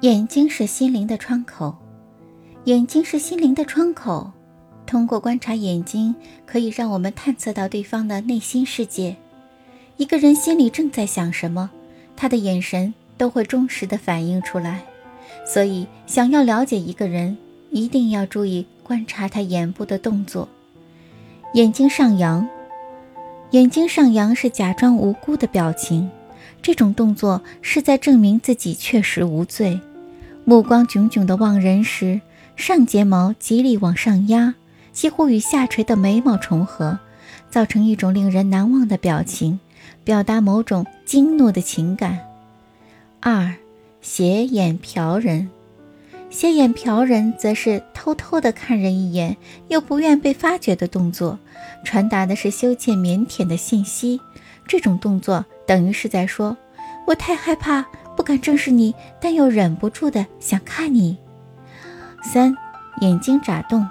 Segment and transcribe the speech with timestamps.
[0.00, 1.76] 眼睛是心灵的窗口，
[2.64, 4.30] 眼睛是心灵的窗口。
[4.86, 6.14] 通过观察眼睛，
[6.46, 9.14] 可以让我们探测到对方的内心世界。
[9.98, 11.68] 一个人心里正在想什么，
[12.16, 14.82] 他的眼神都会忠实地反映出来。
[15.44, 17.36] 所以，想要了解一个人，
[17.70, 20.48] 一定要注意观察他眼部的动作。
[21.52, 22.48] 眼睛上扬，
[23.50, 26.10] 眼睛上扬是假装无辜的表情，
[26.62, 29.78] 这种动作是在证明自己确实无罪。
[30.50, 32.20] 目光炯炯地望人时，
[32.56, 34.56] 上睫毛极力往上压，
[34.90, 36.98] 几乎与下垂的眉毛重合，
[37.48, 39.60] 造成一种令人难忘的表情，
[40.02, 42.18] 表达某种惊怒的情感。
[43.20, 43.54] 二，
[44.00, 45.48] 斜眼瞟人，
[46.30, 49.36] 斜眼瞟人则是偷偷地看人一眼，
[49.68, 51.38] 又不愿被发觉的动作，
[51.84, 54.20] 传达的是羞怯腼腆的信息。
[54.66, 56.56] 这种动作等于是在说
[57.06, 57.86] ：“我太害怕。”
[58.30, 61.18] 不敢正视你，但又忍不住的想看你。
[62.22, 62.56] 三，
[63.00, 63.84] 眼睛眨动，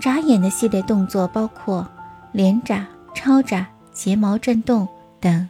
[0.00, 1.86] 眨眼的系列动作包括
[2.32, 4.88] 连眨、超眨、睫毛震动
[5.20, 5.46] 等。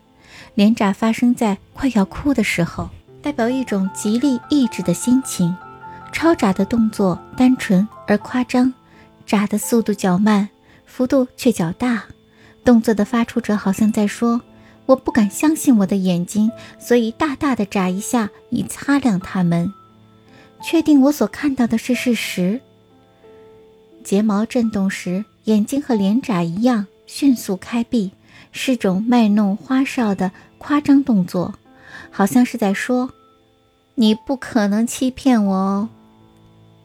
[0.57, 2.91] 连眨发生在快要哭的时候，
[3.23, 5.55] 代表一种极力抑制的心情；
[6.11, 8.75] 超眨的动作单纯而夸张，
[9.25, 10.49] 眨的速度较慢，
[10.85, 12.03] 幅度却较大。
[12.65, 14.41] 动作的发出者好像在说。
[14.87, 19.73] 我不敢相信我的眼睛，所以大大的眨一下，以擦亮它们，
[20.63, 22.61] 确定我所看到的是事实。
[24.03, 28.11] 睫毛震动时，眼睛和连眨一样迅速开闭，
[28.51, 31.55] 是种卖弄花哨的夸张动作，
[32.11, 33.11] 好像是在说
[33.95, 35.89] ：“你不可能欺骗我哦。”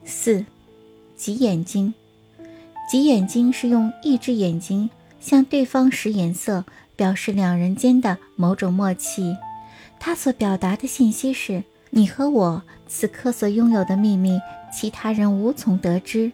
[0.06, 0.46] 四，
[1.16, 1.94] 挤眼睛，
[2.90, 4.90] 挤眼睛是用一只眼睛
[5.20, 6.64] 向对方使眼色。
[6.98, 9.38] 表示两人间的某种默契，
[10.00, 14.42] 他所表达的信息是：你和我此刻所拥有的秘密，
[14.74, 16.32] 其他人无从得知。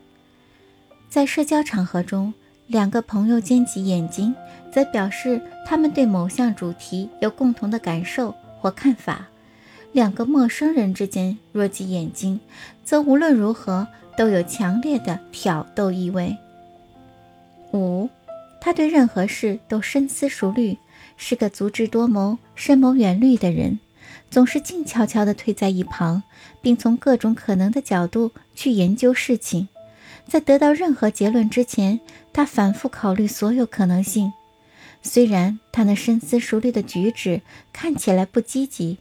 [1.09, 2.33] 在社交场合中，
[2.66, 4.33] 两个朋友间挤眼睛，
[4.71, 9.27] 则表示他们对某项主题有共同的感受或看法；
[9.92, 12.39] 两个陌生人之间若挤眼睛，
[12.86, 13.86] 则无论如何
[14.17, 16.38] 都有强烈的挑逗意味。
[17.73, 18.09] 五。
[18.66, 20.78] 他对任何事都深思熟虑，
[21.18, 23.78] 是个足智多谋、深谋远虑的人，
[24.32, 26.24] 总是静悄悄地退在一旁，
[26.62, 29.68] 并从各种可能的角度去研究事情。
[30.26, 32.00] 在得到任何结论之前，
[32.32, 34.32] 他反复考虑所有可能性。
[35.02, 37.42] 虽然他那深思熟虑的举止
[37.74, 38.98] 看起来不积极，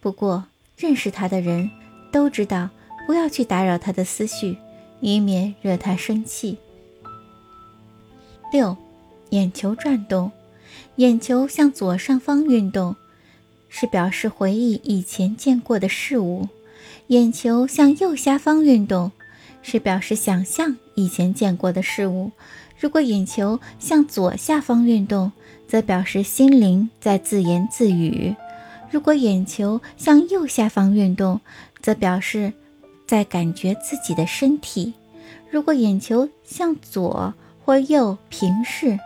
[0.00, 0.46] 不过
[0.76, 1.70] 认识他的人
[2.10, 2.68] 都知道
[3.06, 4.56] 不要去打扰他的思绪，
[4.98, 6.58] 以免惹他生气。
[8.52, 8.76] 六。
[9.34, 10.30] 眼球转动，
[10.94, 12.94] 眼球向左上方运动，
[13.68, 16.48] 是表示回忆以前见过的事物；
[17.08, 19.10] 眼球向右下方运动，
[19.60, 22.30] 是表示想象以前见过的事物。
[22.78, 25.32] 如果眼球向左下方运动，
[25.66, 28.36] 则表示心灵在自言自语；
[28.88, 31.40] 如果眼球向右下方运动，
[31.82, 32.52] 则表示
[33.04, 34.92] 在感觉自己的身体；
[35.50, 37.34] 如果眼球向左
[37.64, 38.96] 或右平视。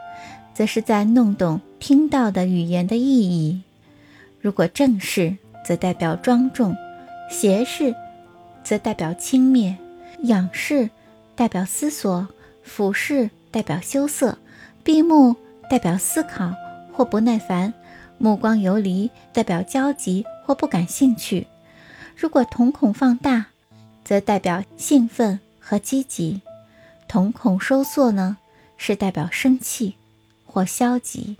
[0.59, 3.63] 则是在弄懂听到的语言的意义。
[4.41, 6.75] 如果正视，则代表庄重；
[7.31, 7.95] 斜视，
[8.65, 9.77] 则代表轻蔑；
[10.25, 10.91] 仰视，
[11.37, 12.27] 代表思索；
[12.65, 14.37] 俯视，代表羞涩；
[14.83, 15.37] 闭目，
[15.71, 16.53] 代表思考
[16.93, 17.73] 或不耐烦；
[18.19, 21.47] 目光游离，代表焦急或不感兴趣。
[22.17, 23.47] 如果瞳孔放大，
[24.03, 26.41] 则代表兴奋和积极；
[27.07, 28.39] 瞳孔收缩呢，
[28.77, 29.95] 是代表生气。
[30.48, 31.36] 或消极。